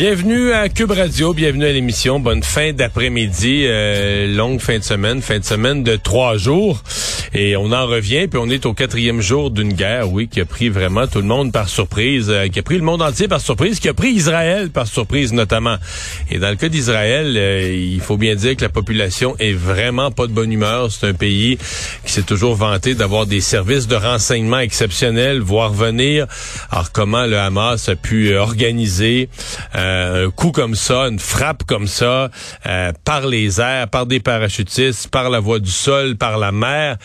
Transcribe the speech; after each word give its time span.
Bienvenue 0.00 0.52
à 0.52 0.68
Cube 0.68 0.92
Radio, 0.92 1.34
bienvenue 1.34 1.64
à 1.64 1.72
l'émission. 1.72 2.20
Bonne 2.20 2.44
fin 2.44 2.72
d'après-midi, 2.72 3.64
euh, 3.66 4.32
longue 4.32 4.60
fin 4.60 4.78
de 4.78 4.84
semaine, 4.84 5.20
fin 5.20 5.40
de 5.40 5.44
semaine 5.44 5.82
de 5.82 5.96
trois 5.96 6.36
jours. 6.36 6.80
Et 7.34 7.56
on 7.56 7.72
en 7.72 7.86
revient, 7.86 8.26
puis 8.26 8.40
on 8.42 8.48
est 8.48 8.64
au 8.64 8.72
quatrième 8.72 9.20
jour 9.20 9.50
d'une 9.50 9.72
guerre, 9.72 10.10
oui, 10.10 10.28
qui 10.28 10.40
a 10.40 10.46
pris 10.46 10.68
vraiment 10.68 11.06
tout 11.06 11.18
le 11.18 11.26
monde 11.26 11.52
par 11.52 11.68
surprise, 11.68 12.30
euh, 12.30 12.48
qui 12.48 12.58
a 12.58 12.62
pris 12.62 12.76
le 12.76 12.84
monde 12.84 13.02
entier 13.02 13.28
par 13.28 13.40
surprise, 13.40 13.80
qui 13.80 13.88
a 13.88 13.94
pris 13.94 14.10
Israël 14.10 14.70
par 14.70 14.86
surprise 14.86 15.32
notamment. 15.32 15.76
Et 16.30 16.38
dans 16.38 16.48
le 16.48 16.56
cas 16.56 16.68
d'Israël, 16.68 17.34
euh, 17.36 17.74
il 17.74 18.00
faut 18.00 18.16
bien 18.16 18.34
dire 18.34 18.56
que 18.56 18.62
la 18.62 18.70
population 18.70 19.36
est 19.38 19.52
vraiment 19.52 20.10
pas 20.10 20.26
de 20.26 20.32
bonne 20.32 20.52
humeur. 20.52 20.90
C'est 20.90 21.08
un 21.08 21.14
pays 21.14 21.58
qui 22.04 22.12
s'est 22.12 22.22
toujours 22.22 22.54
vanté 22.54 22.94
d'avoir 22.94 23.26
des 23.26 23.40
services 23.40 23.86
de 23.86 23.96
renseignement 23.96 24.60
exceptionnels, 24.60 25.40
voire 25.40 25.72
venir. 25.72 26.26
Alors 26.70 26.92
comment 26.92 27.26
le 27.26 27.38
Hamas 27.38 27.88
a 27.88 27.96
pu 27.96 28.34
organiser 28.36 29.28
euh, 29.74 30.26
un 30.26 30.30
coup 30.30 30.50
comme 30.50 30.74
ça, 30.74 31.08
une 31.08 31.18
frappe 31.18 31.64
comme 31.64 31.86
ça, 31.86 32.30
par 33.04 33.26
les 33.26 33.60
airs, 33.60 33.88
par 33.88 34.06
des 34.06 34.20
parachutistes, 34.20 35.08
par 35.08 35.30
la 35.30 35.40
voie 35.40 35.58
du 35.58 35.70
sol, 35.70 36.16
par 36.16 36.38
la 36.38 36.52
mer? 36.52 36.96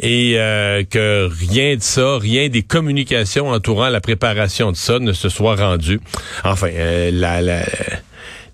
Et 0.00 0.34
euh, 0.36 0.84
que 0.84 1.28
rien 1.48 1.76
de 1.76 1.82
ça, 1.82 2.18
rien 2.18 2.48
des 2.48 2.62
communications 2.62 3.48
entourant 3.48 3.88
la 3.88 4.00
préparation 4.00 4.70
de 4.72 4.76
ça 4.76 4.98
ne 4.98 5.12
se 5.12 5.28
soit 5.28 5.56
rendu. 5.56 6.00
Enfin, 6.44 6.68
euh, 6.72 7.10
la, 7.12 7.64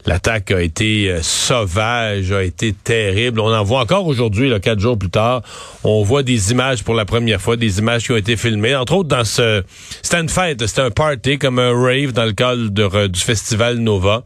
L'attaque 0.06 0.50
a 0.50 0.60
été 0.60 1.08
euh, 1.08 1.22
sauvage, 1.22 2.30
a 2.30 2.42
été 2.44 2.74
terrible. 2.74 3.40
On 3.40 3.54
en 3.54 3.64
voit 3.64 3.80
encore 3.80 4.06
aujourd'hui, 4.06 4.52
quatre 4.60 4.78
jours 4.78 4.98
plus 4.98 5.08
tard. 5.08 5.40
On 5.82 6.02
voit 6.02 6.22
des 6.22 6.50
images 6.50 6.84
pour 6.84 6.94
la 6.94 7.06
première 7.06 7.40
fois, 7.40 7.56
des 7.56 7.78
images 7.78 8.04
qui 8.04 8.12
ont 8.12 8.16
été 8.16 8.36
filmées. 8.36 8.76
Entre 8.76 8.92
autres, 8.92 9.08
dans 9.08 9.24
ce, 9.24 9.62
c'était 10.02 10.20
une 10.20 10.28
fête, 10.28 10.66
c'était 10.66 10.82
un 10.82 10.90
party 10.90 11.38
comme 11.38 11.58
un 11.58 11.72
rave 11.72 12.12
dans 12.12 12.26
le 12.26 12.32
cadre 12.32 12.68
du 13.08 13.20
festival 13.20 13.78
Nova. 13.78 14.24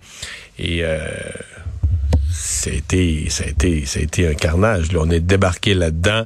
Et 0.59 0.83
ça 2.39 2.70
a 2.70 4.00
été 4.00 4.28
un 4.28 4.34
carnage 4.34 4.92
là. 4.92 5.00
on 5.03 5.11
est 5.11 5.20
débarqué 5.20 5.75
là-dedans 5.75 6.22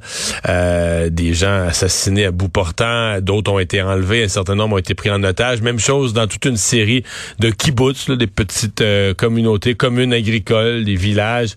euh, 0.49 1.09
des 1.11 1.35
gens 1.35 1.67
assassinés 1.67 2.27
à 2.27 2.31
bout 2.31 2.49
portant 2.49 3.21
d'autres 3.21 3.53
ont 3.53 3.59
été 3.59 3.83
enlevés 3.83 4.25
un 4.25 4.29
certain 4.29 4.55
nombre 4.55 4.75
ont 4.75 4.79
été 4.79 4.95
pris 4.95 5.11
en 5.11 5.23
otage. 5.23 5.63
Même 5.63 5.79
chose 5.79 6.13
dans 6.13 6.27
toute 6.27 6.45
une 6.45 6.57
série 6.57 7.05
de 7.39 7.51
kibbutz 7.51 8.11
des 8.11 8.27
petites 8.27 8.81
euh, 8.81 9.15
communautés 9.15 9.75
communes 9.75 10.13
agricoles 10.13 10.85
des 10.85 10.97
villages 10.97 11.57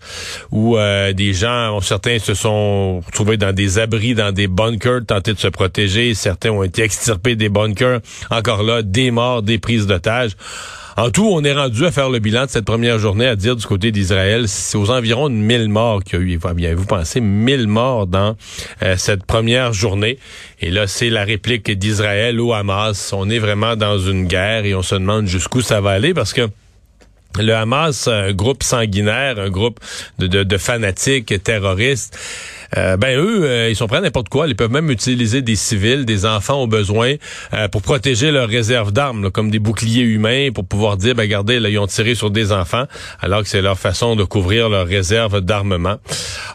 où 0.52 0.78
euh, 0.78 1.14
des 1.14 1.34
gens 1.34 1.80
certains 1.82 2.20
se 2.20 2.34
sont 2.34 3.02
trouvés 3.14 3.38
dans 3.38 3.54
des 3.54 3.80
abris 3.80 4.16
dans 4.16 4.32
des 4.32 4.48
bunkers 4.48 5.06
tentés 5.06 5.34
de 5.34 5.40
se 5.40 5.48
protéger. 5.48 6.14
Certains 6.14 6.52
ont 6.52 6.64
été 6.64 6.82
extirpés 6.82 7.36
des 7.36 7.50
bunkers. 7.50 8.00
Encore 8.30 8.64
là 8.64 8.82
des 8.82 9.12
morts 9.12 9.42
des 9.42 9.58
prises 9.58 9.88
d'otages 9.88 10.36
en 10.98 11.12
tout, 11.12 11.28
on 11.30 11.44
est 11.44 11.54
rendu 11.54 11.86
à 11.86 11.92
faire 11.92 12.10
le 12.10 12.20
bilan 12.20 12.46
de 12.46 12.50
cette 12.50 12.64
première 12.64 13.00
journée, 13.00 13.28
à 13.28 13.36
dire 13.36 13.58
du 13.58 13.66
côté 13.66 13.92
d'Israël, 13.92 14.48
c'est 14.48 14.78
aux 14.78 14.92
environs 14.92 15.30
de 15.30 15.36
1000 15.36 15.68
morts 15.68 16.02
qu'il 16.02 16.20
y 16.20 16.22
a 16.22 16.26
eu. 16.26 16.40
Bien, 16.54 16.74
vous 16.74 16.86
pensez 16.86 17.20
1000 17.20 17.68
morts 17.68 18.08
dans 18.08 18.38
euh, 18.82 18.96
cette 18.98 19.26
première 19.26 19.74
journée. 19.74 20.18
Et 20.62 20.72
là, 20.72 20.88
c'est 20.88 21.10
la 21.10 21.26
réplique 21.26 21.70
d'Israël 21.70 22.40
au 22.40 22.54
Hamas. 22.54 23.12
On 23.12 23.30
est 23.30 23.40
vraiment 23.40 23.76
dans 23.76 24.00
une 24.00 24.26
guerre 24.26 24.64
et 24.64 24.74
on 24.74 24.84
se 24.84 24.96
demande 24.96 25.28
jusqu'où 25.28 25.62
ça 25.62 25.82
va 25.82 25.92
aller 25.92 26.14
parce 26.14 26.32
que 26.32 26.48
le 27.40 27.54
Hamas, 27.54 28.08
un 28.08 28.32
groupe 28.32 28.64
sanguinaire, 28.64 29.38
un 29.38 29.50
groupe 29.50 29.82
de, 30.20 30.28
de 30.28 30.58
fanatiques 30.58 31.44
terroristes, 31.44 32.18
euh, 32.78 32.98
ben 32.98 33.18
eux, 33.18 33.44
euh, 33.44 33.70
ils 33.70 33.76
sont 33.76 33.88
prêts 33.88 33.98
à 33.98 34.02
n'importe 34.02 34.30
quoi. 34.30 34.48
Ils 34.48 34.56
peuvent 34.56 34.72
même 34.72 34.90
utiliser 34.90 35.42
des 35.42 35.56
civils, 35.56 36.06
des 36.06 36.26
enfants 36.26 36.62
au 36.62 36.68
besoin 36.68 37.16
euh, 37.54 37.68
pour 37.68 37.82
protéger 37.82 38.32
leurs 38.32 38.50
réserves 38.50 38.92
d'armes, 38.92 39.32
comme 39.32 39.52
des 39.52 39.60
boucliers 39.60 40.04
humains, 40.04 40.50
pour 40.54 40.66
pouvoir 40.66 40.98
dire, 40.98 41.16
ben 41.16 41.24
regardez, 41.24 41.60
là, 41.60 41.70
ils 41.70 41.80
ont 41.80 41.88
tiré 41.88 42.16
sur 42.16 42.32
des 42.32 42.52
enfants, 42.52 42.86
alors 43.20 43.44
que 43.44 43.50
c'est 43.50 43.62
leur 43.62 43.80
façon 43.80 44.16
de 44.16 44.24
couvrir 44.24 44.70
leurs 44.70 44.88
réserves 44.88 45.42
d'armement. 45.42 45.98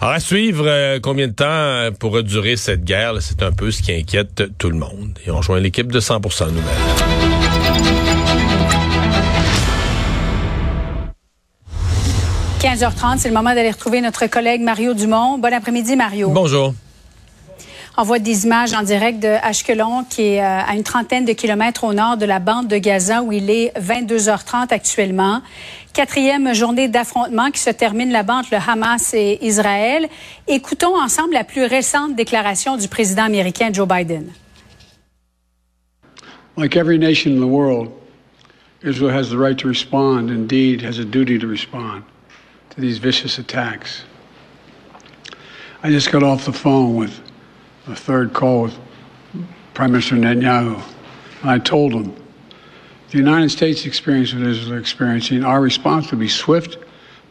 Alors 0.01 0.15
à 0.15 0.21
suivre 0.21 0.99
combien 0.99 1.29
de 1.29 1.33
temps 1.33 1.95
pourra 1.99 2.23
durer 2.23 2.57
cette 2.57 2.85
guerre, 2.85 3.15
c'est 3.21 3.43
un 3.43 3.53
peu 3.53 3.71
ce 3.71 3.83
qui 3.83 3.93
inquiète 3.93 4.45
tout 4.59 4.71
le 4.71 4.77
monde. 4.77 5.19
Et 5.27 5.31
on 5.31 5.39
rejoint 5.39 5.61
l'équipe 5.61 5.91
de 5.91 6.01
100% 6.01 6.47
Nouvelles. 6.47 7.10
15h30, 12.61 13.17
c'est 13.17 13.29
le 13.29 13.35
moment 13.35 13.55
d'aller 13.55 13.71
retrouver 13.71 14.03
notre 14.03 14.27
collègue 14.27 14.61
Mario 14.61 14.93
Dumont. 14.93 15.39
Bon 15.39 15.51
après-midi, 15.51 15.97
Mario. 15.97 16.29
Bonjour. 16.29 16.75
On 17.97 18.03
voit 18.03 18.19
des 18.19 18.45
images 18.45 18.75
en 18.75 18.83
direct 18.83 19.19
de 19.19 19.29
Ashkelon, 19.29 20.05
qui 20.05 20.23
est 20.35 20.43
euh, 20.43 20.61
à 20.69 20.75
une 20.75 20.83
trentaine 20.83 21.25
de 21.25 21.33
kilomètres 21.33 21.85
au 21.85 21.95
nord 21.95 22.19
de 22.19 22.27
la 22.27 22.39
bande 22.39 22.69
de 22.69 22.77
Gaza, 22.77 23.23
où 23.23 23.33
il 23.33 23.49
est 23.49 23.73
22h30 23.81 24.75
actuellement. 24.75 25.41
Quatrième 25.95 26.53
journée 26.55 26.89
d'affrontement 26.89 27.51
qui 27.51 27.61
se 27.61 27.71
termine 27.71 28.13
là-bas 28.13 28.41
entre 28.41 28.51
le 28.53 28.59
Hamas 28.59 29.15
et 29.15 29.39
Israël. 29.41 30.07
Écoutons 30.47 31.01
ensemble 31.01 31.33
la 31.33 31.45
plus 31.45 31.65
récente 31.65 32.15
déclaration 32.15 32.77
du 32.77 32.89
président 32.89 33.25
américain 33.25 33.71
Joe 33.73 33.89
Biden. 33.89 34.27
Like 36.59 36.77
every 36.77 36.99
nation 36.99 37.31
in 37.31 37.41
the 37.41 37.51
world, 37.51 37.89
Israel 38.83 39.17
has 39.17 39.31
the 39.31 39.39
right 39.39 39.57
to 39.57 39.67
respond, 39.67 40.29
indeed 40.29 40.83
has 40.83 40.99
a 40.99 41.05
duty 41.05 41.39
to 41.39 41.47
respond. 41.47 42.03
To 42.71 42.81
these 42.81 42.99
vicious 42.99 43.39
attacks. 43.39 44.05
I 45.83 45.91
just 45.91 46.11
got 46.11 46.23
off 46.23 46.45
the 46.45 46.53
phone 46.53 46.97
with 46.97 47.21
a 47.87 47.95
third 47.95 48.33
call 48.33 48.63
with 48.63 48.79
Prime 49.75 49.93
Minister 49.93 50.17
Netanyahu, 50.17 50.83
I 51.43 51.59
told 51.59 51.93
him 51.93 52.15
the 53.11 53.19
United 53.19 53.51
States 53.51 53.87
experience 53.87 54.33
what 54.33 54.43
Israel 54.43 54.75
is 54.75 54.81
experiencing, 54.81 55.45
our 55.45 55.61
response 55.61 56.11
would 56.11 56.21
be 56.21 56.29
swift, 56.29 56.79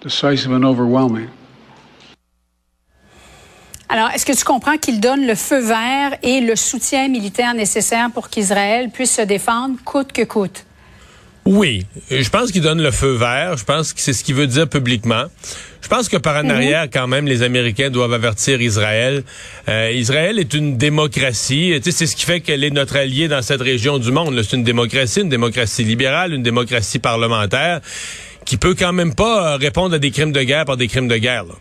decisive, 0.02 0.52
and 0.52 0.66
overwhelming. 0.66 1.30
Alors, 3.88 4.10
est-ce 4.12 4.26
que 4.26 4.34
tu 4.34 4.44
comprends 4.44 4.78
qu'il 4.78 5.00
donne 5.00 5.26
le 5.26 5.36
feu 5.36 5.60
vert 5.60 6.18
et 6.22 6.42
le 6.42 6.56
soutien 6.56 7.08
militaire 7.08 7.56
nécessaire 7.56 8.12
pour 8.12 8.30
qu'Israël 8.30 8.92
puisse 8.92 9.16
se 9.16 9.24
défendre 9.24 9.78
coûte 9.84 10.12
que 10.12 10.24
coûte? 10.26 10.66
Oui, 11.52 11.88
je 12.12 12.30
pense 12.30 12.52
qu'il 12.52 12.62
donne 12.62 12.80
le 12.80 12.92
feu 12.92 13.14
vert. 13.14 13.58
Je 13.58 13.64
pense 13.64 13.92
que 13.92 14.00
c'est 14.02 14.14
ce 14.14 14.24
qu'il 14.24 14.36
veut 14.36 14.46
dire 14.46 14.70
publiquement. 14.70 15.24
Je 15.82 15.88
pense 15.88 16.10
que 16.10 16.18
par 16.18 16.36
en 16.38 16.44
mhm. 16.44 16.52
arrière, 16.52 16.88
quand 16.92 17.08
même, 17.08 17.26
les 17.26 17.42
Américains 17.42 17.90
doivent 17.90 18.14
avertir 18.14 18.62
Israël. 18.62 19.24
Euh, 19.68 19.92
Israël 19.94 20.40
est 20.40 20.54
une 20.54 20.78
démocratie. 20.78 21.80
C'est 21.84 22.06
ce 22.06 22.16
qui 22.16 22.26
fait 22.26 22.42
qu'elle 22.42 22.64
est 22.64 22.70
notre 22.70 22.98
allié 22.98 23.28
dans 23.28 23.42
cette 23.42 23.62
région 23.62 23.98
du 23.98 24.12
monde. 24.12 24.40
C'est 24.44 24.56
une 24.56 24.64
démocratie, 24.64 25.22
une 25.22 25.30
démocratie 25.30 25.84
libérale, 25.84 26.34
une 26.34 26.44
démocratie 26.44 27.00
parlementaire 27.00 27.82
qui 28.46 28.58
peut 28.58 28.76
quand 28.78 28.94
même 28.94 29.14
pas 29.14 29.58
répondre 29.58 29.96
à 29.96 30.00
des 30.00 30.12
crimes 30.12 30.32
de 30.32 30.42
guerre 30.42 30.66
par 30.66 30.76
des 30.76 30.88
crimes 30.88 31.08
de 31.08 31.18
guerre. 31.18 31.44
Là. 31.44 31.54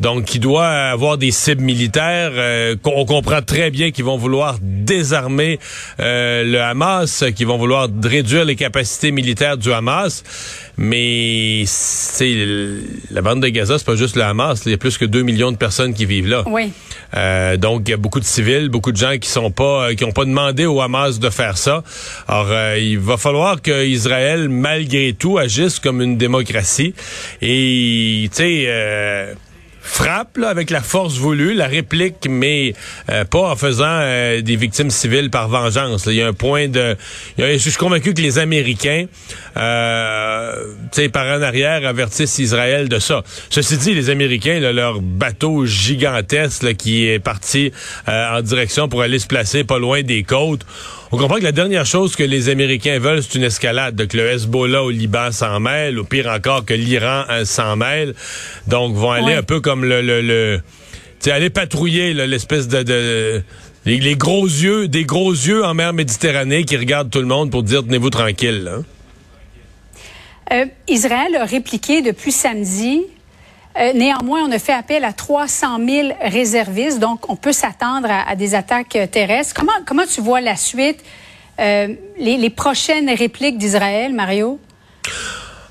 Donc, 0.00 0.24
qui 0.24 0.38
doit 0.38 0.68
avoir 0.68 1.16
des 1.16 1.30
cibles 1.30 1.62
militaires. 1.62 2.32
Euh, 2.34 2.76
on 2.84 3.06
comprend 3.06 3.40
très 3.40 3.70
bien 3.70 3.90
qu'ils 3.90 4.04
vont 4.04 4.18
vouloir 4.18 4.58
désarmer 4.60 5.58
euh, 6.00 6.44
le 6.44 6.60
Hamas, 6.60 7.24
qu'ils 7.34 7.46
vont 7.46 7.56
vouloir 7.56 7.88
réduire 8.02 8.44
les 8.44 8.56
capacités 8.56 9.10
militaires 9.10 9.56
du 9.56 9.72
Hamas. 9.72 10.22
Mais 10.78 11.64
c'est 11.66 12.34
la 13.10 13.22
bande 13.22 13.42
de 13.42 13.48
Gaza, 13.48 13.78
c'est 13.78 13.86
pas 13.86 13.96
juste 13.96 14.16
le 14.16 14.22
Hamas. 14.22 14.62
Il 14.66 14.72
y 14.72 14.74
a 14.74 14.78
plus 14.78 14.98
que 14.98 15.04
2 15.04 15.22
millions 15.22 15.52
de 15.52 15.56
personnes 15.56 15.94
qui 15.94 16.04
vivent 16.04 16.28
là. 16.28 16.44
Oui. 16.46 16.72
Euh, 17.16 17.56
donc, 17.56 17.82
il 17.86 17.90
y 17.90 17.94
a 17.94 17.96
beaucoup 17.96 18.20
de 18.20 18.24
civils, 18.24 18.68
beaucoup 18.68 18.92
de 18.92 18.96
gens 18.96 19.16
qui 19.18 19.28
sont 19.28 19.50
pas, 19.50 19.94
qui 19.94 20.04
ont 20.04 20.12
pas 20.12 20.24
demandé 20.24 20.66
au 20.66 20.80
Hamas 20.80 21.18
de 21.18 21.30
faire 21.30 21.56
ça. 21.56 21.82
Alors, 22.28 22.76
il 22.76 22.98
va 22.98 23.16
falloir 23.16 23.62
que 23.62 23.86
Israël, 23.86 24.48
malgré 24.48 25.14
tout, 25.14 25.38
agisse 25.38 25.78
comme 25.78 26.02
une 26.02 26.18
démocratie. 26.18 26.94
Et, 27.40 28.28
tu 28.30 28.36
sais 28.36 29.36
frappe 29.86 30.38
avec 30.46 30.70
la 30.70 30.82
force 30.82 31.16
voulue, 31.16 31.54
la 31.54 31.66
réplique, 31.66 32.26
mais 32.28 32.74
euh, 33.10 33.24
pas 33.24 33.50
en 33.50 33.56
faisant 33.56 33.84
euh, 33.86 34.42
des 34.42 34.56
victimes 34.56 34.90
civiles 34.90 35.30
par 35.30 35.48
vengeance. 35.48 36.06
Il 36.06 36.14
y 36.14 36.22
a 36.22 36.26
un 36.26 36.32
point 36.32 36.68
de... 36.68 36.96
je 37.38 37.56
suis 37.56 37.72
convaincu 37.72 38.12
que 38.12 38.20
les 38.20 38.38
Américains, 38.38 39.06
euh, 39.56 40.52
par 41.12 41.26
en 41.38 41.42
arrière, 41.42 41.86
avertissent 41.86 42.38
Israël 42.38 42.88
de 42.88 42.98
ça. 42.98 43.22
Ceci 43.48 43.76
dit, 43.78 43.94
les 43.94 44.10
Américains, 44.10 44.60
leur 44.72 45.00
bateau 45.00 45.64
gigantesque 45.64 46.74
qui 46.74 47.06
est 47.06 47.18
parti 47.18 47.72
euh, 48.08 48.38
en 48.38 48.42
direction 48.42 48.88
pour 48.88 49.02
aller 49.02 49.18
se 49.18 49.26
placer 49.26 49.64
pas 49.64 49.78
loin 49.78 50.02
des 50.02 50.24
côtes, 50.24 50.66
on 51.12 51.18
comprend 51.18 51.36
que 51.36 51.44
la 51.44 51.52
dernière 51.52 51.86
chose 51.86 52.16
que 52.16 52.24
les 52.24 52.48
Américains 52.48 52.98
veulent, 52.98 53.22
c'est 53.22 53.36
une 53.36 53.44
escalade. 53.44 54.06
Que 54.06 54.16
le 54.16 54.28
Hezbollah 54.28 54.82
au 54.82 54.90
Liban 54.90 55.30
s'en 55.32 55.60
mêle, 55.60 55.98
ou 55.98 56.04
pire 56.04 56.28
encore 56.28 56.64
que 56.64 56.74
l'Iran 56.74 57.24
s'en 57.44 57.76
mêle. 57.76 58.14
Donc, 58.66 58.94
vont 58.94 59.12
aller 59.12 59.34
un 59.34 59.42
peu 59.42 59.60
comme 59.60 59.84
le, 59.84 60.00
le, 60.02 60.60
aller 61.30 61.50
patrouiller 61.50 62.14
l'espèce 62.14 62.68
de, 62.68 63.42
les, 63.84 64.16
gros 64.16 64.46
yeux, 64.46 64.88
des 64.88 65.04
gros 65.04 65.32
yeux 65.32 65.64
en 65.64 65.74
mer 65.74 65.92
Méditerranée 65.92 66.64
qui 66.64 66.76
regardent 66.76 67.10
tout 67.10 67.20
le 67.20 67.26
monde 67.26 67.50
pour 67.50 67.62
dire 67.62 67.82
tenez-vous 67.84 68.10
tranquille. 68.10 68.70
Euh, 70.52 70.66
Israël 70.88 71.34
a 71.36 71.44
répliqué 71.44 72.02
depuis 72.02 72.32
samedi. 72.32 73.02
Euh, 73.78 73.92
néanmoins, 73.92 74.42
on 74.44 74.52
a 74.52 74.58
fait 74.58 74.72
appel 74.72 75.04
à 75.04 75.12
300 75.12 75.78
000 75.86 76.08
réservistes, 76.22 76.98
donc 76.98 77.28
on 77.28 77.36
peut 77.36 77.52
s'attendre 77.52 78.08
à, 78.10 78.34
des 78.34 78.54
attaques 78.54 78.98
terrestres. 79.10 79.54
Comment, 79.54 79.72
comment 79.84 80.04
tu 80.06 80.20
vois 80.20 80.40
la 80.40 80.56
suite, 80.56 81.04
euh, 81.60 81.88
les, 82.18 82.36
les 82.38 82.50
prochaines 82.50 83.10
répliques 83.10 83.58
d'Israël, 83.58 84.14
Mario? 84.14 84.58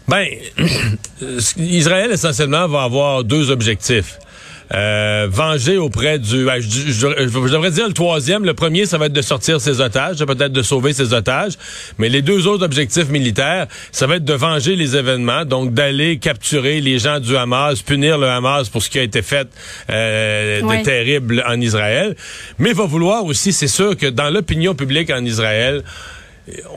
Ben, 0.07 0.27
Israël 1.57 2.11
essentiellement 2.11 2.67
va 2.67 2.83
avoir 2.83 3.23
deux 3.23 3.49
objectifs. 3.49 4.19
Euh, 4.73 5.27
venger 5.29 5.77
auprès 5.77 6.17
du... 6.17 6.45
Ben, 6.45 6.59
je, 6.59 7.07
devrais 7.07 7.71
dire 7.71 7.87
le 7.87 7.93
troisième. 7.93 8.45
Le 8.45 8.53
premier, 8.53 8.85
ça 8.85 8.97
va 8.97 9.05
être 9.05 9.13
de 9.13 9.21
sortir 9.21 9.61
ses 9.61 9.79
otages, 9.79 10.17
peut-être 10.17 10.51
de 10.51 10.63
sauver 10.63 10.93
ses 10.93 11.13
otages. 11.13 11.53
Mais 11.99 12.09
les 12.09 12.21
deux 12.21 12.47
autres 12.47 12.65
objectifs 12.65 13.09
militaires, 13.09 13.67
ça 13.91 14.07
va 14.07 14.15
être 14.15 14.25
de 14.25 14.33
venger 14.33 14.75
les 14.75 14.95
événements, 14.95 15.45
donc 15.45 15.73
d'aller 15.73 16.17
capturer 16.17 16.81
les 16.81 16.97
gens 16.97 17.19
du 17.19 17.37
Hamas, 17.37 17.81
punir 17.81 18.17
le 18.17 18.27
Hamas 18.27 18.69
pour 18.69 18.81
ce 18.81 18.89
qui 18.89 18.97
a 18.97 19.03
été 19.03 19.21
fait 19.21 19.47
euh, 19.89 20.61
de 20.61 20.83
terrible 20.83 21.43
en 21.47 21.61
Israël. 21.61 22.15
Mais 22.57 22.69
il 22.69 22.75
va 22.75 22.85
vouloir 22.85 23.23
aussi, 23.25 23.53
c'est 23.53 23.67
sûr 23.67 23.95
que 23.95 24.07
dans 24.07 24.31
l'opinion 24.31 24.73
publique 24.73 25.11
en 25.11 25.23
Israël, 25.23 25.83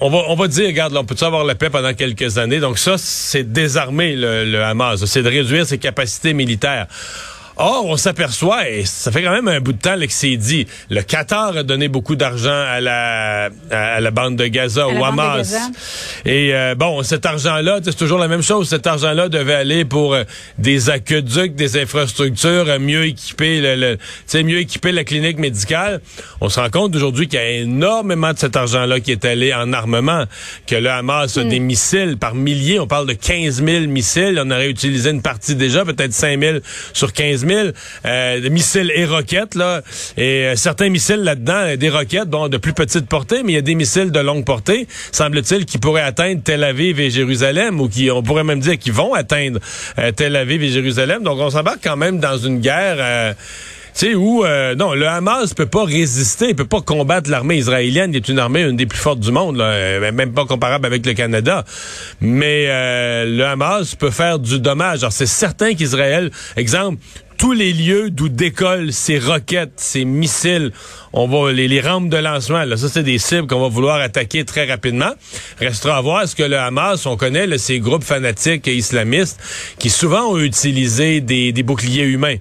on 0.00 0.08
va, 0.08 0.18
on 0.28 0.34
va 0.34 0.48
dire, 0.48 0.66
regarde, 0.66 0.96
on 0.96 1.04
peut 1.04 1.16
avoir 1.20 1.44
la 1.44 1.54
paix 1.54 1.68
pendant 1.68 1.92
quelques 1.92 2.38
années? 2.38 2.58
Donc 2.58 2.78
ça, 2.78 2.96
c'est 2.96 3.52
désarmer 3.52 4.16
le, 4.16 4.44
le 4.44 4.62
Hamas, 4.62 5.04
c'est 5.04 5.22
de 5.22 5.28
réduire 5.28 5.66
ses 5.66 5.78
capacités 5.78 6.32
militaires. 6.32 6.86
Or, 7.60 7.86
on 7.86 7.96
s'aperçoit, 7.96 8.68
et 8.68 8.84
ça 8.84 9.10
fait 9.10 9.20
quand 9.20 9.32
même 9.32 9.48
un 9.48 9.58
bout 9.58 9.72
de 9.72 9.78
temps 9.78 9.98
que 9.98 10.06
c'est 10.10 10.36
dit, 10.36 10.68
le 10.90 11.02
Qatar 11.02 11.56
a 11.56 11.62
donné 11.64 11.88
beaucoup 11.88 12.14
d'argent 12.14 12.50
à 12.52 12.80
la, 12.80 13.50
à 13.72 14.00
la 14.00 14.10
bande 14.12 14.36
de 14.36 14.46
Gaza, 14.46 14.86
au 14.86 15.04
Hamas. 15.04 15.56
Et 16.24 16.54
euh, 16.54 16.76
bon, 16.76 17.02
cet 17.02 17.26
argent-là, 17.26 17.80
c'est 17.82 17.96
toujours 17.96 18.20
la 18.20 18.28
même 18.28 18.44
chose. 18.44 18.68
Cet 18.68 18.86
argent-là 18.86 19.28
devait 19.28 19.54
aller 19.54 19.84
pour 19.84 20.14
euh, 20.14 20.22
des 20.58 20.88
aqueducs, 20.88 21.56
des 21.56 21.80
infrastructures, 21.82 22.68
euh, 22.68 22.78
mieux 22.78 23.06
équiper 23.06 23.60
le, 23.60 23.98
le 24.32 24.42
mieux 24.44 24.58
équiper 24.58 24.92
la 24.92 25.02
clinique 25.02 25.38
médicale. 25.38 26.00
On 26.40 26.48
se 26.48 26.60
rend 26.60 26.70
compte 26.70 26.94
aujourd'hui 26.94 27.26
qu'il 27.26 27.40
y 27.40 27.42
a 27.42 27.50
énormément 27.50 28.32
de 28.32 28.38
cet 28.38 28.54
argent-là 28.54 29.00
qui 29.00 29.10
est 29.10 29.24
allé 29.24 29.52
en 29.52 29.72
armement, 29.72 30.26
que 30.68 30.76
le 30.76 30.90
Hamas 30.90 31.36
a 31.36 31.42
hmm. 31.42 31.48
des 31.48 31.58
missiles 31.58 32.16
par 32.18 32.36
milliers. 32.36 32.78
On 32.78 32.86
parle 32.86 33.08
de 33.08 33.14
15 33.14 33.64
000 33.64 33.86
missiles. 33.86 34.40
On 34.44 34.48
aurait 34.52 34.70
utilisé 34.70 35.10
une 35.10 35.22
partie 35.22 35.56
déjà, 35.56 35.84
peut-être 35.84 36.12
5 36.12 36.38
000 36.38 36.58
sur 36.92 37.12
15 37.12 37.40
000 37.40 37.47
euh, 37.50 38.50
missiles 38.50 38.92
et 38.94 39.04
roquettes, 39.04 39.54
là. 39.54 39.82
Et 40.16 40.44
euh, 40.44 40.56
certains 40.56 40.88
missiles 40.88 41.22
là-dedans, 41.22 41.52
euh, 41.54 41.76
des 41.76 41.90
roquettes, 41.90 42.28
bon, 42.28 42.48
de 42.48 42.56
plus 42.56 42.72
petite 42.72 43.06
portée, 43.06 43.42
mais 43.42 43.52
il 43.52 43.54
y 43.56 43.58
a 43.58 43.62
des 43.62 43.74
missiles 43.74 44.10
de 44.10 44.20
longue 44.20 44.44
portée, 44.44 44.86
semble-t-il, 45.12 45.64
qui 45.64 45.78
pourraient 45.78 46.02
atteindre 46.02 46.40
Tel 46.42 46.64
Aviv 46.64 47.00
et 47.00 47.10
Jérusalem, 47.10 47.80
ou 47.80 47.88
qui, 47.88 48.10
on 48.10 48.22
pourrait 48.22 48.44
même 48.44 48.60
dire, 48.60 48.78
qu'ils 48.78 48.92
vont 48.92 49.14
atteindre 49.14 49.60
Tel 50.16 50.36
Aviv 50.36 50.62
et 50.62 50.68
Jérusalem. 50.68 51.22
Donc, 51.22 51.38
on 51.38 51.50
s'embarque 51.50 51.80
quand 51.82 51.96
même 51.96 52.18
dans 52.18 52.36
une 52.36 52.60
guerre 52.60 53.34
tu 53.94 54.06
sais, 54.06 54.14
où, 54.14 54.44
non, 54.76 54.94
le 54.94 55.08
Hamas 55.08 55.54
peut 55.54 55.66
pas 55.66 55.84
résister, 55.84 56.54
peut 56.54 56.64
pas 56.64 56.80
combattre 56.80 57.30
l'armée 57.30 57.56
israélienne, 57.56 58.12
qui 58.12 58.18
est 58.18 58.28
une 58.28 58.38
armée 58.38 58.62
une 58.62 58.76
des 58.76 58.86
plus 58.86 58.98
fortes 58.98 59.18
du 59.18 59.32
monde, 59.32 59.56
même 59.56 60.32
pas 60.32 60.44
comparable 60.44 60.86
avec 60.86 61.04
le 61.04 61.14
Canada. 61.14 61.64
Mais 62.20 62.66
le 63.26 63.42
Hamas 63.42 63.96
peut 63.96 64.10
faire 64.10 64.38
du 64.38 64.60
dommage. 64.60 65.00
Alors, 65.00 65.12
c'est 65.12 65.26
certain 65.26 65.74
qu'Israël, 65.74 66.30
exemple, 66.56 66.98
tous 67.38 67.52
les 67.52 67.72
lieux 67.72 68.10
d'où 68.10 68.28
décollent 68.28 68.92
ces 68.92 69.18
roquettes, 69.18 69.74
ces 69.76 70.04
missiles, 70.04 70.72
on 71.12 71.28
va 71.28 71.52
les, 71.52 71.80
rampes 71.80 72.08
de 72.08 72.16
lancement. 72.16 72.64
Là, 72.64 72.76
ça 72.76 72.88
c'est 72.88 73.04
des 73.04 73.18
cibles 73.18 73.46
qu'on 73.46 73.60
va 73.60 73.68
vouloir 73.68 74.00
attaquer 74.00 74.44
très 74.44 74.68
rapidement. 74.68 75.10
Restera 75.60 75.96
à 75.96 76.00
voir 76.00 76.28
ce 76.28 76.34
que 76.34 76.42
le 76.42 76.58
Hamas, 76.58 77.06
on 77.06 77.16
connaît 77.16 77.46
là, 77.46 77.56
ces 77.56 77.78
groupes 77.78 78.04
fanatiques 78.04 78.66
et 78.66 78.74
islamistes 78.74 79.40
qui 79.78 79.88
souvent 79.88 80.32
ont 80.32 80.38
utilisé 80.38 81.20
des, 81.20 81.52
des 81.52 81.62
boucliers 81.62 82.04
humains. 82.04 82.36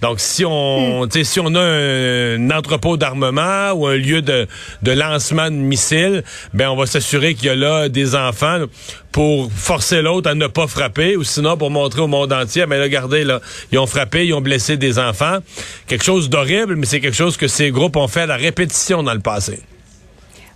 Donc, 0.00 0.18
si 0.18 0.44
on, 0.44 1.06
hmm. 1.06 1.24
si 1.24 1.40
on 1.40 1.54
a 1.54 1.60
un, 1.60 2.50
entrepôt 2.50 2.96
d'armement 2.96 3.72
ou 3.72 3.86
un 3.86 3.96
lieu 3.96 4.22
de, 4.22 4.48
de, 4.82 4.92
lancement 4.92 5.50
de 5.50 5.56
missiles, 5.56 6.24
ben 6.54 6.70
on 6.70 6.76
va 6.76 6.86
s'assurer 6.86 7.34
qu'il 7.34 7.46
y 7.46 7.50
a 7.50 7.54
là 7.54 7.88
des 7.88 8.14
enfants 8.14 8.64
pour 9.12 9.50
forcer 9.52 10.02
l'autre 10.02 10.30
à 10.30 10.34
ne 10.34 10.46
pas 10.46 10.66
frapper, 10.66 11.16
ou 11.16 11.24
sinon 11.24 11.56
pour 11.56 11.70
montrer 11.70 12.00
au 12.00 12.06
monde 12.06 12.32
entier, 12.32 12.66
mais 12.66 12.78
là, 12.78 12.84
regardez, 12.84 13.24
là, 13.24 13.40
ils 13.72 13.78
ont 13.78 13.86
frappé, 13.86 14.26
ils 14.26 14.34
ont 14.34 14.40
blessé 14.40 14.76
des 14.76 14.98
enfants. 14.98 15.38
Quelque 15.86 16.04
chose 16.04 16.28
d'horrible, 16.30 16.76
mais 16.76 16.86
c'est 16.86 17.00
quelque 17.00 17.16
chose 17.16 17.36
que 17.36 17.48
ces 17.48 17.70
groupes 17.70 17.96
ont 17.96 18.08
fait 18.08 18.22
à 18.22 18.26
la 18.26 18.36
répétition 18.36 19.02
dans 19.02 19.14
le 19.14 19.20
passé. 19.20 19.60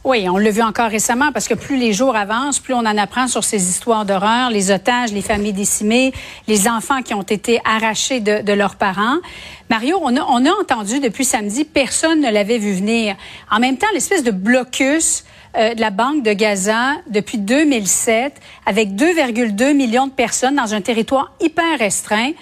Oui, 0.04 0.28
on 0.28 0.36
l'a 0.36 0.50
vu 0.50 0.60
encore 0.60 0.90
récemment 0.90 1.32
parce 1.32 1.48
que 1.48 1.54
plus 1.54 1.78
les 1.78 1.94
jours 1.94 2.14
avancent, 2.14 2.60
plus 2.60 2.74
on 2.74 2.80
en 2.80 2.98
apprend 2.98 3.26
sur 3.26 3.42
ces 3.42 3.70
histoires 3.70 4.04
d'horreur, 4.04 4.50
les 4.50 4.70
otages, 4.70 5.12
les 5.12 5.22
familles 5.22 5.54
décimées, 5.54 6.12
les 6.46 6.68
enfants 6.68 7.00
qui 7.00 7.14
ont 7.14 7.22
été 7.22 7.58
arrachés 7.64 8.20
de, 8.20 8.52
leurs 8.52 8.76
parents. 8.76 9.16
Mario, 9.70 9.98
on 10.02 10.14
a, 10.14 10.20
on 10.28 10.44
a 10.44 10.50
entendu 10.60 11.00
depuis 11.00 11.24
samedi, 11.24 11.64
personne 11.64 12.20
ne 12.20 12.30
l'avait 12.30 12.58
vu 12.58 12.74
venir. 12.74 13.16
En 13.50 13.60
même 13.60 13.78
temps, 13.78 13.86
l'espèce 13.94 14.22
de 14.22 14.30
blocus 14.30 15.24
euh, 15.56 15.72
de 15.72 15.80
la 15.80 15.88
Banque 15.88 16.22
de 16.22 16.34
Gaza 16.34 16.96
depuis 17.08 17.38
2007, 17.38 18.34
avec 18.66 18.90
2,2 18.90 19.72
millions 19.72 20.08
de 20.08 20.12
personnes 20.12 20.56
dans 20.56 20.74
un 20.74 20.82
territoire 20.82 21.32
hyper 21.40 21.78
restreint, 21.78 22.32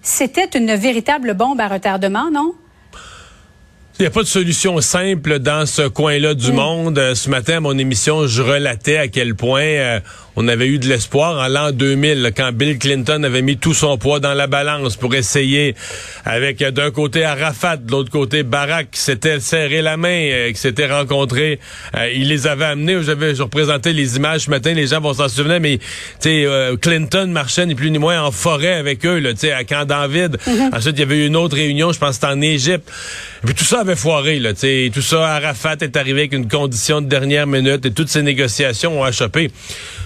c'était 0.00 0.58
une 0.58 0.74
véritable 0.74 1.34
bombe 1.34 1.60
à 1.60 1.68
retardement, 1.68 2.30
non? 2.30 2.54
Il 4.00 4.04
n'y 4.04 4.06
a 4.06 4.12
pas 4.12 4.22
de 4.22 4.28
solution 4.28 4.80
simple 4.80 5.40
dans 5.40 5.66
ce 5.66 5.86
coin-là 5.86 6.32
du 6.32 6.52
mm. 6.52 6.54
monde. 6.54 6.98
Euh, 6.98 7.14
ce 7.14 7.28
matin, 7.28 7.58
à 7.58 7.60
mon 7.60 7.76
émission, 7.76 8.26
je 8.26 8.40
relatais 8.40 8.96
à 8.96 9.08
quel 9.08 9.34
point 9.34 9.60
euh, 9.60 10.00
on 10.36 10.48
avait 10.48 10.66
eu 10.66 10.78
de 10.78 10.88
l'espoir 10.88 11.44
en 11.44 11.48
l'an 11.48 11.72
2000, 11.72 12.32
quand 12.36 12.52
Bill 12.52 12.78
Clinton 12.78 13.22
avait 13.22 13.42
mis 13.42 13.56
tout 13.56 13.74
son 13.74 13.98
poids 13.98 14.20
dans 14.20 14.34
la 14.34 14.46
balance 14.46 14.96
pour 14.96 15.14
essayer, 15.14 15.74
avec 16.24 16.62
euh, 16.62 16.70
d'un 16.70 16.90
côté 16.90 17.24
Arafat, 17.24 17.76
de 17.76 17.90
l'autre 17.90 18.10
côté 18.10 18.42
Barack, 18.42 18.90
qui 18.92 19.00
s'était 19.00 19.40
serré 19.40 19.82
la 19.82 19.96
main, 19.96 20.50
qui 20.52 20.58
s'était 20.58 20.86
rencontré. 20.86 21.60
il 22.14 22.28
les 22.28 22.46
avait 22.46 22.64
amenés. 22.64 23.02
J'avais, 23.02 23.34
je 23.34 23.42
représentais 23.42 23.92
les 23.92 24.16
images 24.16 24.42
ce 24.42 24.50
matin. 24.50 24.72
Les 24.72 24.88
gens 24.88 25.00
vont 25.00 25.14
s'en 25.14 25.28
souvenir, 25.28 25.60
mais 25.60 25.78
tu 26.20 26.46
Clinton 26.80 27.26
marchait 27.28 27.66
ni 27.66 27.74
plus 27.74 27.90
ni 27.90 27.98
moins 27.98 28.22
en 28.22 28.30
forêt 28.30 28.74
avec 28.74 29.04
eux, 29.04 29.18
là, 29.18 29.30
à 29.56 29.64
Camp 29.64 29.84
David. 29.84 30.36
Mm-hmm. 30.36 30.76
Ensuite, 30.76 30.96
il 30.96 31.00
y 31.00 31.02
avait 31.02 31.24
eu 31.24 31.26
une 31.26 31.36
autre 31.36 31.56
réunion, 31.56 31.92
je 31.92 31.98
pense, 31.98 32.14
c'était 32.14 32.26
en 32.26 32.40
Égypte. 32.40 32.90
puis 33.44 33.54
tout 33.54 33.64
ça 33.64 33.84
foiré, 33.94 34.38
là. 34.38 34.52
Tout 34.54 35.02
ça, 35.02 35.36
Arafat 35.36 35.76
est 35.80 35.96
arrivé 35.96 36.20
avec 36.20 36.32
une 36.32 36.48
condition 36.48 37.00
de 37.00 37.06
dernière 37.06 37.46
minute 37.46 37.84
et 37.86 37.92
toutes 37.92 38.08
ces 38.08 38.22
négociations 38.22 39.00
ont 39.00 39.04
achoppé. 39.04 39.50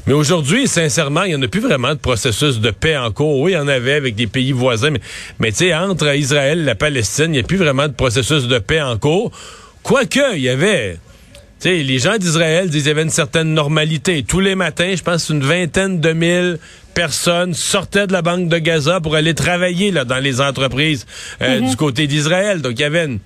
Mais 0.06 0.12
aujourd'hui, 0.12 0.68
sincèrement, 0.68 1.23
il 1.23 1.30
n'y 1.30 1.37
en 1.37 1.42
a 1.42 1.49
plus 1.49 1.61
vraiment 1.61 1.94
de 1.94 1.99
processus 1.99 2.61
de 2.61 2.70
paix 2.70 2.96
en 2.96 3.11
cours. 3.11 3.40
Oui, 3.40 3.52
il 3.52 3.54
y 3.54 3.58
en 3.58 3.68
avait 3.68 3.94
avec 3.94 4.14
des 4.14 4.26
pays 4.26 4.52
voisins, 4.52 4.90
mais, 4.90 5.00
mais 5.38 5.50
tu 5.50 5.58
sais, 5.58 5.75
entre 5.75 6.14
Israël 6.14 6.61
et 6.61 6.64
la 6.64 6.75
Palestine, 6.75 7.26
il 7.26 7.32
n'y 7.32 7.38
a 7.38 7.42
plus 7.42 7.56
vraiment 7.56 7.88
de 7.88 7.94
processus 7.94 8.46
de 8.46 8.58
paix 8.58 8.82
en 8.82 8.99
cours. 8.99 9.32
Quoique, 9.82 10.34
il 10.34 10.42
y 10.42 10.50
avait... 10.50 10.99
sais, 11.58 11.76
les 11.76 11.99
gens 11.99 12.18
d'Israël 12.18 12.68
disaient 12.68 12.82
qu'il 12.82 12.88
y 12.88 12.90
avait 12.92 13.02
une 13.02 13.11
certaine 13.11 13.54
normalité. 13.54 14.23
Tous 14.23 14.40
les 14.40 14.54
matins, 14.54 14.92
je 14.94 15.02
pense 15.02 15.30
une 15.30 15.42
vingtaine 15.42 16.00
de 16.00 16.12
mille 16.12 16.58
personnes 16.92 17.54
sortaient 17.54 18.06
de 18.06 18.12
la 18.12 18.23
banque 18.23 18.49
de 18.49 18.58
Gaza 18.58 19.00
pour 19.00 19.16
aller 19.16 19.34
travailler 19.34 19.90
là, 19.90 20.04
dans 20.04 20.20
les 20.20 20.40
entreprises 20.40 21.06
euh, 21.42 21.58
mm-hmm. 21.58 21.70
du 21.70 21.76
côté 21.76 22.06
d'Israël. 22.06 22.61
Donc, 22.62 22.75
il 22.78 22.82
y 22.82 22.84
avait 22.84 23.06
une 23.06 23.18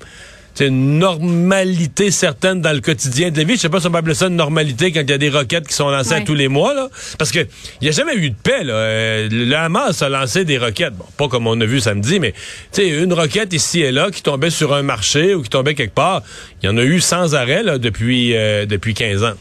une 0.61 0.99
normalité 0.99 2.11
certaine 2.11 2.61
dans 2.61 2.73
le 2.73 2.81
quotidien 2.81 3.31
de 3.31 3.39
la 3.39 3.45
vie. 3.45 3.55
Je 3.55 3.61
sais 3.61 3.69
pas 3.69 3.81
si 3.81 3.87
on 3.87 3.91
peut 3.91 3.99
appeler 3.99 4.15
ça 4.15 4.27
une 4.27 4.37
normalité 4.37 4.93
quand 4.93 5.01
il 5.01 5.11
y 5.11 5.13
a 5.13 5.19
des 5.19 5.31
roquettes 5.31 5.69
qui 5.69 5.75
sont 5.75 5.89
lancées 5.89 6.15
à 6.15 6.21
tous 6.21 6.35
les 6.35 6.49
mois, 6.49 6.75
là. 6.75 6.89
Parce 7.19 7.31
que 7.31 7.41
il 7.41 7.85
n'y 7.85 7.89
a 7.89 7.93
jamais 7.93 8.15
eu 8.17 8.31
de 8.31 8.35
paix, 8.35 8.65
là. 8.65 8.75
Euh, 8.75 9.29
le 9.31 9.55
Hamas 9.55 10.03
a 10.03 10.09
lancé 10.09 10.45
des 10.45 10.59
roquettes. 10.59 10.95
Bon, 10.95 11.05
pas 11.17 11.29
comme 11.29 11.47
on 11.47 11.61
a 11.61 11.65
vu 11.65 11.81
samedi, 11.81 12.19
mais, 12.19 12.33
tu 12.73 12.83
sais, 12.83 12.89
une 12.89 13.13
roquette 13.13 13.53
ici 13.53 13.81
et 13.81 13.93
là 13.93 14.11
qui 14.11 14.23
tombait 14.23 14.51
sur 14.51 14.75
un 14.75 14.83
marché 14.83 15.35
ou 15.35 15.43
qui 15.43 15.51
tombait 15.51 15.75
quelque 15.75 15.95
part. 15.95 16.23
Il 16.63 16.67
y 16.67 16.69
en 16.69 16.77
a 16.77 16.83
eu 16.83 17.01
sans 17.01 17.35
arrêt, 17.35 17.63
là, 17.63 17.79
depuis, 17.79 18.35
euh, 18.35 18.67
depuis 18.67 18.95
15 18.95 19.25
ans. 19.25 19.35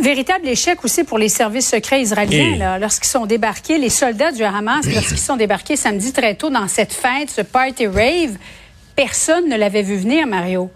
Véritable 0.00 0.48
échec 0.48 0.82
aussi 0.84 1.04
pour 1.04 1.18
les 1.18 1.28
services 1.28 1.68
secrets 1.68 2.00
israéliens 2.00 2.78
lorsqu'ils 2.78 3.10
sont 3.10 3.26
débarqués, 3.26 3.78
les 3.78 3.90
soldats 3.90 4.32
du 4.32 4.42
Hamas, 4.42 4.86
lorsqu'ils 4.86 5.18
sont 5.18 5.36
débarqués 5.36 5.76
samedi 5.76 6.12
très 6.12 6.34
tôt 6.34 6.50
dans 6.50 6.66
cette 6.66 6.92
fête, 6.92 7.30
ce 7.30 7.42
party 7.42 7.86
rave. 7.86 8.36
Personne 8.96 9.48
ne 9.48 9.56
l'avait 9.56 9.82
vu 9.82 9.96
venir, 9.96 10.26
Mario. 10.26 10.70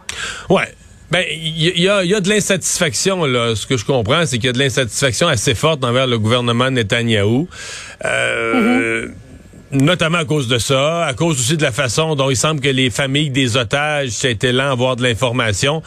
Ouais. 0.49 0.73
Ben, 1.11 1.25
il 1.31 1.79
y, 1.79 1.89
a, 1.89 2.03
de 2.03 2.29
l'insatisfaction, 2.29 3.25
là. 3.27 3.55
Ce 3.55 3.65
que 3.65 3.77
je 3.77 3.85
comprends, 3.85 4.27
c'est 4.27 4.39
qu'il 4.39 4.47
y 4.47 4.49
a 4.49 4.53
de 4.53 4.59
l'insatisfaction 4.59 5.29
assez 5.29 5.55
forte 5.55 5.85
envers 5.85 6.09
le 6.09 6.19
gouvernement 6.19 6.69
Netanyahou. 6.69 7.49
Euh, 8.05 9.09
Notamment 9.73 10.19
à 10.19 10.25
cause 10.25 10.47
de 10.47 10.59
ça, 10.59 11.05
à 11.05 11.13
cause 11.13 11.41
aussi 11.41 11.57
de 11.57 11.63
la 11.63 11.73
façon 11.73 12.15
dont 12.15 12.31
il 12.31 12.37
semble 12.37 12.61
que 12.61 12.69
les 12.69 12.89
familles 12.89 13.31
des 13.31 13.57
otages 13.57 14.25
étaient 14.25 14.53
là 14.53 14.69
à 14.69 14.71
avoir 14.71 14.95
de 14.95 15.03
l'information. 15.03 15.83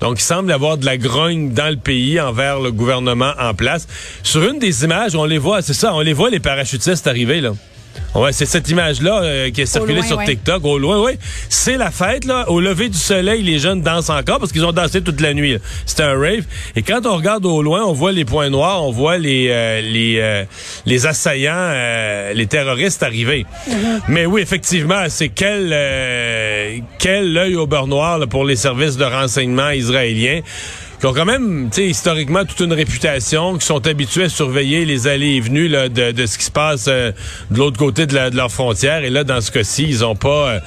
Donc, 0.00 0.20
il 0.20 0.22
semble 0.22 0.50
y 0.50 0.52
avoir 0.52 0.78
de 0.78 0.86
la 0.86 0.96
grogne 0.96 1.52
dans 1.52 1.68
le 1.68 1.76
pays 1.76 2.20
envers 2.20 2.60
le 2.60 2.70
gouvernement 2.70 3.32
en 3.40 3.52
place. 3.52 3.88
Sur 4.22 4.48
une 4.48 4.60
des 4.60 4.84
images, 4.84 5.16
on 5.16 5.24
les 5.24 5.38
voit, 5.38 5.62
c'est 5.62 5.74
ça, 5.74 5.92
on 5.94 6.00
les 6.00 6.12
voit 6.12 6.30
les 6.30 6.38
parachutistes 6.38 7.08
arriver, 7.08 7.40
là. 7.40 7.52
Ouais, 8.14 8.32
c'est 8.32 8.46
cette 8.46 8.68
image-là 8.68 9.22
euh, 9.22 9.50
qui 9.50 9.62
est 9.62 9.66
circulée 9.66 9.96
loin, 9.96 10.06
sur 10.06 10.18
ouais. 10.18 10.26
TikTok. 10.26 10.64
Au 10.64 10.78
loin, 10.78 11.02
oui. 11.02 11.12
C'est 11.48 11.76
la 11.76 11.90
fête, 11.90 12.24
là. 12.24 12.48
Au 12.48 12.60
lever 12.60 12.88
du 12.88 12.98
soleil, 12.98 13.42
les 13.42 13.58
jeunes 13.58 13.82
dansent 13.82 14.10
encore 14.10 14.38
parce 14.38 14.52
qu'ils 14.52 14.64
ont 14.64 14.72
dansé 14.72 15.02
toute 15.02 15.20
la 15.20 15.34
nuit. 15.34 15.58
C'était 15.84 16.04
un 16.04 16.18
rave. 16.18 16.44
Et 16.76 16.82
quand 16.82 17.06
on 17.06 17.16
regarde 17.16 17.44
au 17.44 17.62
loin, 17.62 17.82
on 17.84 17.92
voit 17.92 18.12
les 18.12 18.24
points 18.24 18.50
noirs, 18.50 18.84
on 18.84 18.92
voit 18.92 19.18
les 19.18 19.48
euh, 19.50 19.80
les 19.80 20.18
euh, 20.20 20.44
les 20.86 21.06
assaillants, 21.06 21.52
euh, 21.54 22.32
les 22.34 22.46
terroristes 22.46 23.02
arriver. 23.02 23.46
Mais 24.08 24.26
oui, 24.26 24.42
effectivement, 24.42 25.04
c'est 25.08 25.30
quel 25.30 25.70
euh, 25.72 26.78
quel 26.98 27.36
œil 27.36 27.56
au 27.56 27.66
beurre 27.66 27.88
noir 27.88 28.18
là, 28.18 28.26
pour 28.26 28.44
les 28.44 28.56
services 28.56 28.96
de 28.96 29.04
renseignement 29.04 29.70
israéliens 29.70 30.40
qui 31.00 31.06
ont 31.06 31.12
quand 31.12 31.24
même, 31.24 31.68
tu 31.70 31.76
sais, 31.76 31.86
historiquement 31.86 32.44
toute 32.44 32.60
une 32.60 32.72
réputation, 32.72 33.58
qui 33.58 33.66
sont 33.66 33.86
habitués 33.86 34.24
à 34.24 34.28
surveiller 34.28 34.84
les 34.84 35.06
allées 35.06 35.34
et 35.34 35.40
venues 35.40 35.68
de, 35.68 36.26
ce 36.26 36.38
qui 36.38 36.44
se 36.44 36.50
passe 36.50 36.86
euh, 36.88 37.12
de 37.50 37.58
l'autre 37.58 37.78
côté 37.78 38.06
de, 38.06 38.14
la, 38.14 38.30
leur 38.30 38.50
frontière. 38.50 39.04
Et 39.04 39.10
là, 39.10 39.24
dans 39.24 39.40
ce 39.40 39.50
cas-ci, 39.50 39.84
ils 39.88 40.04
ont 40.04 40.16
pas 40.16 40.48
euh, 40.48 40.60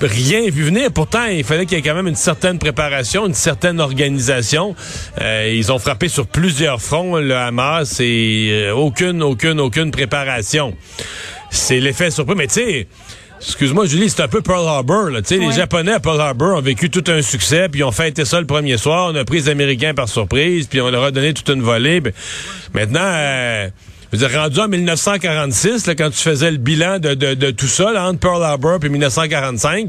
rien 0.00 0.48
vu 0.50 0.64
venir. 0.64 0.92
Pourtant, 0.92 1.24
il 1.24 1.44
fallait 1.44 1.66
qu'il 1.66 1.76
y 1.76 1.80
ait 1.80 1.84
quand 1.84 1.94
même 1.94 2.08
une 2.08 2.16
certaine 2.16 2.58
préparation, 2.58 3.26
une 3.26 3.34
certaine 3.34 3.80
organisation. 3.80 4.74
Euh, 5.20 5.52
ils 5.54 5.72
ont 5.72 5.78
frappé 5.78 6.08
sur 6.08 6.26
plusieurs 6.26 6.80
fronts, 6.80 7.18
le 7.18 7.36
Hamas, 7.36 8.00
et 8.00 8.70
aucune, 8.74 9.22
aucune, 9.22 9.60
aucune 9.60 9.90
préparation. 9.90 10.74
C'est 11.50 11.80
l'effet 11.80 12.10
surpris. 12.10 12.34
Mais 12.34 12.46
tu 12.46 12.54
sais, 12.54 12.86
Excuse-moi, 13.44 13.86
Julie, 13.86 14.08
c'est 14.08 14.22
un 14.22 14.28
peu 14.28 14.40
Pearl 14.40 14.66
Harbor. 14.66 15.10
Là. 15.10 15.20
Tu 15.22 15.28
sais, 15.28 15.38
Les 15.38 15.46
Ouais. 15.48 15.52
Japonais 15.52 15.92
à 15.92 16.00
Pearl 16.00 16.20
Harbor 16.20 16.56
ont 16.58 16.60
vécu 16.62 16.90
tout 16.90 17.04
un 17.08 17.22
succès, 17.22 17.68
puis 17.68 17.80
ils 17.80 17.84
ont 17.84 17.90
fêté 17.92 18.24
ça 18.24 18.40
le 18.40 18.46
premier 18.46 18.76
soir. 18.76 19.10
On 19.12 19.16
a 19.16 19.24
pris 19.24 19.38
les 19.38 19.48
Américains 19.48 19.94
par 19.94 20.08
surprise, 20.08 20.66
puis 20.68 20.80
on 20.80 20.90
leur 20.90 21.02
a 21.04 21.10
donné 21.10 21.34
toute 21.34 21.48
une 21.48 21.62
volée. 21.62 22.00
Ben, 22.00 22.12
maintenant, 22.72 23.00
euh, 23.02 23.68
je 24.12 24.18
veux 24.18 24.28
dire, 24.28 24.38
rendu 24.40 24.60
en 24.60 24.68
1946, 24.68 25.86
là, 25.86 25.94
quand 25.94 26.10
tu 26.10 26.18
faisais 26.18 26.50
le 26.50 26.58
bilan 26.58 26.98
de, 26.98 27.14
de, 27.14 27.32
de 27.34 27.50
tout 27.50 27.66
ça, 27.66 27.92
là, 27.92 28.06
entre 28.08 28.18
Pearl 28.18 28.42
Harbor 28.44 28.78
et 28.84 28.88
1945, 28.88 29.88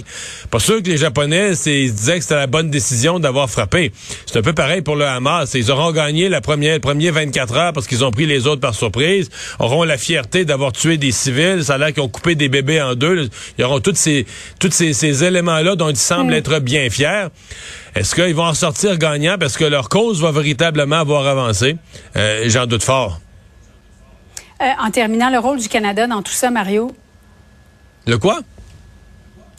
pas 0.49 0.59
sûr 0.59 0.81
que 0.81 0.87
les 0.89 0.97
Japonais 0.97 1.55
c'est- 1.55 1.81
ils 1.83 1.89
se 1.89 1.93
disaient 1.95 2.15
que 2.17 2.21
c'était 2.21 2.35
la 2.35 2.47
bonne 2.47 2.69
décision 2.69 3.19
d'avoir 3.19 3.49
frappé. 3.49 3.91
C'est 4.25 4.37
un 4.39 4.41
peu 4.41 4.53
pareil 4.53 4.81
pour 4.81 4.95
le 4.95 5.05
Hamas. 5.05 5.53
Ils 5.55 5.69
auront 5.71 5.91
gagné 5.91 6.29
la 6.29 6.39
première, 6.41 6.75
le 6.75 6.79
premier 6.79 7.11
24 7.11 7.53
heures 7.55 7.73
parce 7.73 7.85
qu'ils 7.87 8.03
ont 8.05 8.11
pris 8.11 8.25
les 8.25 8.47
autres 8.47 8.61
par 8.61 8.75
surprise, 8.75 9.29
auront 9.59 9.83
la 9.83 9.97
fierté 9.97 10.45
d'avoir 10.45 10.71
tué 10.71 10.97
des 10.97 11.11
civils, 11.11 11.63
ça 11.63 11.75
a 11.75 11.77
l'air 11.77 11.93
qu'ils 11.93 12.03
ont 12.03 12.07
coupé 12.09 12.35
des 12.35 12.47
bébés 12.49 12.81
en 12.81 12.95
deux. 12.95 13.29
Ils 13.57 13.63
auront 13.65 13.79
tous 13.81 13.95
ces, 13.95 14.25
tous 14.59 14.71
ces, 14.71 14.93
ces 14.93 15.23
éléments-là 15.23 15.75
dont 15.75 15.89
ils 15.89 15.97
semblent 15.97 16.33
être 16.33 16.59
bien 16.59 16.89
fiers. 16.89 17.27
Est-ce 17.95 18.15
qu'ils 18.15 18.33
vont 18.35 18.45
en 18.45 18.53
sortir 18.53 18.97
gagnants 18.97 19.37
parce 19.39 19.57
que 19.57 19.65
leur 19.65 19.89
cause 19.89 20.21
va 20.21 20.31
véritablement 20.31 20.99
avoir 20.99 21.27
avancé? 21.27 21.75
Euh, 22.15 22.45
J'en 22.47 22.65
doute 22.65 22.83
fort. 22.83 23.19
Euh, 24.63 24.67
en 24.81 24.91
terminant, 24.91 25.29
le 25.29 25.39
rôle 25.39 25.59
du 25.59 25.67
Canada 25.67 26.07
dans 26.07 26.21
tout 26.21 26.31
ça, 26.31 26.49
Mario? 26.49 26.95
Le 28.07 28.17
quoi? 28.17 28.39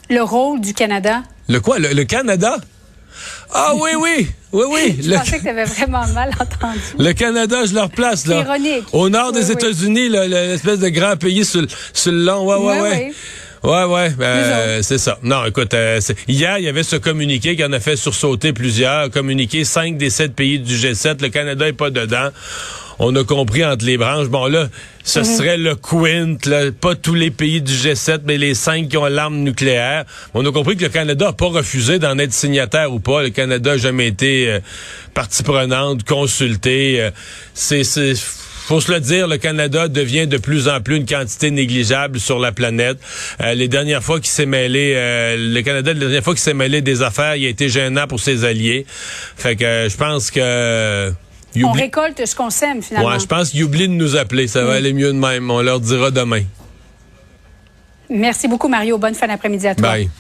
Le 0.08 0.20
rôle 0.23 0.61
du 0.61 0.73
Canada. 0.75 1.23
Le 1.49 1.61
quoi? 1.61 1.78
Le, 1.78 1.88
le 1.92 2.04
Canada? 2.04 2.56
Ah 3.52 3.73
oui, 3.76 3.90
oui, 3.99 4.28
oui, 4.52 4.64
oui. 4.70 4.99
Je 5.02 5.11
Le, 5.11 5.16
pensais 5.16 5.38
que 5.38 5.42
tu 5.42 5.49
avais 5.49 5.64
vraiment 5.64 6.06
mal 6.08 6.30
entendu. 6.40 6.80
le 6.99 7.12
Canada, 7.12 7.64
je 7.66 7.75
le 7.75 7.82
replace, 7.82 8.26
là. 8.26 8.37
C'est 8.42 8.49
ironique. 8.49 8.84
Au 8.92 9.08
nord 9.08 9.32
des 9.32 9.46
Oui. 9.46 9.52
États-Unis, 9.52 10.08
l'espèce 10.08 10.78
de 10.80 10.88
grand 10.88 11.16
pays 11.16 11.44
sur, 11.44 11.61
le- 11.62 11.68
sur 11.92 12.12
le 12.12 12.25
long. 12.25 12.44
Ouais, 12.46 12.56
ouais, 12.56 12.73
Oui, 12.73 12.80
ouais. 12.88 13.06
oui. 13.08 13.14
Ouais, 13.70 13.84
ouais, 13.84 14.11
ben, 14.11 14.25
euh, 14.26 14.82
c'est 14.82 14.99
ça. 14.99 15.18
Non, 15.23 15.46
écoute, 15.46 15.73
euh, 15.73 15.99
hier, 16.28 16.58
il 16.58 16.64
y 16.64 16.68
avait 16.68 16.82
ce 16.82 16.96
communiqué 16.96 17.56
qui 17.56 17.64
en 17.64 17.73
a 17.73 17.80
fait 17.80 17.96
sursauter 17.96 18.52
plusieurs. 18.52 19.11
Communiqué 19.11 19.64
5 19.64 19.96
des 19.96 20.11
7 20.11 20.34
pays 20.34 20.58
du 20.58 20.75
G7. 20.76 21.23
Le 21.23 21.28
Canada 21.30 21.66
est 21.66 21.73
pas 21.73 21.88
dedans. 21.88 22.28
On 22.98 23.14
a 23.16 23.24
compris 23.24 23.64
entre 23.64 23.84
les 23.84 23.96
branches. 23.96 24.28
Bon, 24.28 24.46
là, 24.46 24.68
ce 25.02 25.22
serait 25.24 25.56
le 25.56 25.74
quint, 25.74 26.36
là, 26.46 26.70
pas 26.72 26.94
tous 26.94 27.14
les 27.14 27.30
pays 27.30 27.60
du 27.60 27.72
G7, 27.72 28.20
mais 28.24 28.38
les 28.38 28.54
cinq 28.54 28.88
qui 28.88 28.96
ont 28.96 29.06
l'arme 29.06 29.38
nucléaire. 29.38 30.04
On 30.34 30.44
a 30.46 30.52
compris 30.52 30.76
que 30.76 30.84
le 30.84 30.88
Canada 30.88 31.26
n'a 31.26 31.32
pas 31.32 31.46
refusé 31.48 31.98
d'en 31.98 32.18
être 32.18 32.32
signataire 32.32 32.92
ou 32.92 33.00
pas. 33.00 33.22
Le 33.22 33.30
Canada 33.30 33.72
n'a 33.72 33.76
jamais 33.76 34.06
été 34.06 34.50
euh, 34.50 34.60
partie 35.12 35.42
prenante, 35.42 36.04
consulté. 36.04 37.00
euh, 37.00 37.10
c'est, 37.54 37.84
c'est, 37.84 38.14
faut 38.64 38.80
se 38.80 38.90
le 38.90 38.98
dire, 38.98 39.28
le 39.28 39.36
Canada 39.36 39.88
devient 39.88 40.26
de 40.26 40.38
plus 40.38 40.68
en 40.68 40.80
plus 40.80 40.96
une 40.96 41.04
quantité 41.04 41.50
négligeable 41.50 42.18
sur 42.18 42.38
la 42.38 42.50
planète. 42.50 42.96
Euh, 43.42 43.52
les 43.52 43.68
dernières 43.68 44.02
fois 44.02 44.20
qu'il 44.20 44.30
s'est 44.30 44.46
mêlé, 44.46 44.94
euh, 44.96 45.36
le 45.36 45.60
Canada, 45.60 45.92
la 45.92 46.00
dernière 46.00 46.24
fois 46.24 46.32
qu'il 46.32 46.42
s'est 46.42 46.54
mêlé 46.54 46.80
des 46.80 47.02
affaires, 47.02 47.36
il 47.36 47.44
a 47.44 47.50
été 47.50 47.68
gênant 47.68 48.06
pour 48.06 48.20
ses 48.20 48.44
alliés. 48.44 48.86
Fait 49.36 49.56
que 49.56 49.64
euh, 49.64 49.88
je 49.90 49.96
pense 49.96 50.30
que... 50.30 51.12
On 51.62 51.73
récolte 51.73 52.25
ce 52.25 52.34
qu'on 52.34 52.50
sème, 52.50 52.82
finalement. 52.82 53.11
Ouais, 53.11 53.20
je 53.20 53.26
pense 53.26 53.50
qu'ils 53.50 53.64
oublient 53.64 53.88
de 53.88 53.92
nous 53.94 54.16
appeler. 54.16 54.49
Ça 54.49 54.64
va 54.64 54.75
aller 54.75 54.92
mieux 54.92 55.12
de 55.12 55.18
même. 55.18 55.50
On 55.50 55.62
leur 55.62 55.80
dira 55.80 56.11
demain. 56.11 56.42
Merci 58.11 58.49
beaucoup, 58.49 58.68
Mario. 58.68 58.99
Bonne 58.99 59.14
fin 59.14 59.26
d'après-midi 59.26 59.66
à 59.66 59.75
toi. 59.75 59.88
Bye. 59.88 60.11